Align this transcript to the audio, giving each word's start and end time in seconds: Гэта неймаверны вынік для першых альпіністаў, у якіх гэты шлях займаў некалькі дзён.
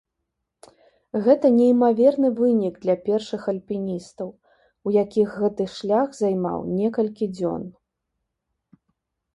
Гэта 1.25 1.51
неймаверны 1.57 2.31
вынік 2.39 2.79
для 2.85 2.95
першых 3.05 3.41
альпіністаў, 3.53 4.33
у 4.89 4.95
якіх 5.03 5.27
гэты 5.43 5.63
шлях 5.77 6.07
займаў 6.23 6.59
некалькі 6.81 7.25
дзён. 7.37 7.63